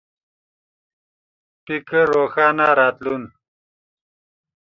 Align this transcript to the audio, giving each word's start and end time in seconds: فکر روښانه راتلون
فکر 1.65 1.95
روښانه 2.15 2.67
راتلون 2.79 3.23